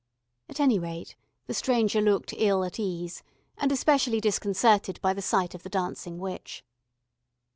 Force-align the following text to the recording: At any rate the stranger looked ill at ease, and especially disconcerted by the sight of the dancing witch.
At 0.49 0.59
any 0.59 0.79
rate 0.79 1.15
the 1.45 1.53
stranger 1.53 2.01
looked 2.01 2.33
ill 2.35 2.63
at 2.63 2.79
ease, 2.79 3.21
and 3.55 3.71
especially 3.71 4.19
disconcerted 4.19 4.99
by 4.99 5.13
the 5.13 5.21
sight 5.21 5.53
of 5.53 5.61
the 5.61 5.69
dancing 5.69 6.17
witch. 6.17 6.65